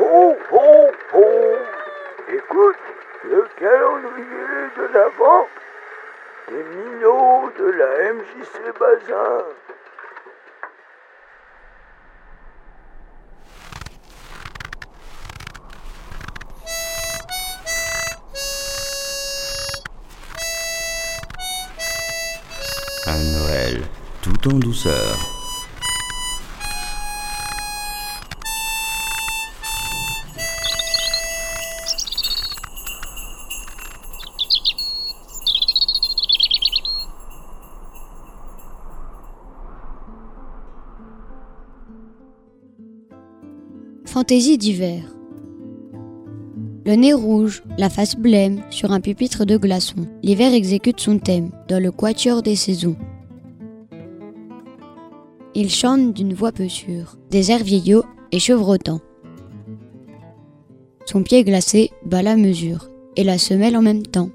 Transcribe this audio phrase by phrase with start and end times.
[0.00, 1.24] Ho, ho, ho
[2.32, 2.76] Écoute
[3.24, 5.48] le calendrier de l'Avent
[6.48, 9.44] des minots de la MJC Bazin.
[23.06, 23.82] Un Noël
[24.22, 25.37] tout en douceur.
[44.08, 45.02] Fantaisie d'hiver.
[46.86, 50.08] Le nez rouge, la face blême, sur un pupitre de glaçons.
[50.22, 52.96] L'hiver exécute son thème, dans le quatuor des saisons.
[55.54, 59.02] Il chante d'une voix peu sûre, des airs vieillots et chevrotants.
[61.04, 64.30] Son pied glacé bat la mesure, et la semelle en même temps.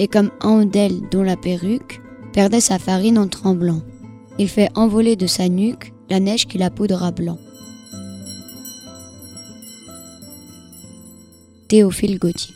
[0.00, 2.00] Et comme un d'elle dont la perruque
[2.32, 3.82] perdait sa farine en tremblant,
[4.40, 7.38] il fait envoler de sa nuque la neige qui la poudra blanc.
[11.72, 12.54] Théophile Gautier.